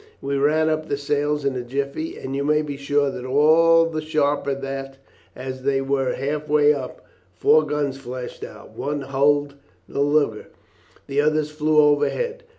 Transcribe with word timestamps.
We 0.19 0.35
ran 0.35 0.67
up 0.67 0.87
the 0.87 0.97
sails 0.97 1.45
in 1.45 1.55
a 1.55 1.61
jiffy, 1.61 2.17
you 2.27 2.43
may 2.43 2.63
be 2.63 2.75
sure, 2.75 3.09
and 3.09 3.27
all 3.27 3.85
the 3.87 4.01
sharper 4.01 4.55
that, 4.55 4.97
as 5.35 5.61
they 5.61 5.79
were 5.79 6.13
half 6.15 6.49
way 6.49 6.73
up, 6.73 7.05
four 7.35 7.61
guns 7.67 7.99
flashed 7.99 8.43
out. 8.43 8.71
One 8.75 9.01
hulled 9.01 9.53
the 9.87 10.01
lugger, 10.01 10.47
the 11.05 11.21
others 11.21 11.51
flew 11.51 11.77
overhead. 11.77 12.45